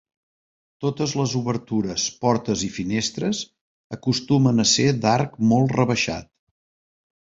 Totes 0.85 1.13
les 1.19 1.35
obertures, 1.39 2.07
portes 2.25 2.65
i 2.69 2.71
finestres, 2.79 3.45
acostumen 4.01 4.67
a 4.67 4.69
ser 4.75 4.91
d'arc 5.07 5.41
molt 5.55 5.81
rebaixat. 5.83 6.35